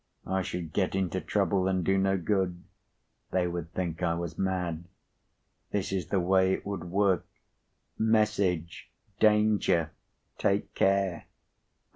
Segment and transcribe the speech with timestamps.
[0.25, 2.63] "I should get into trouble, and do no good.
[3.29, 4.85] They would think I was mad.
[5.69, 9.91] This is the way it would work:—Message: 'Danger!
[10.39, 11.27] Take care!